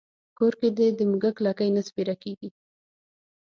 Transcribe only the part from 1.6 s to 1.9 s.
نه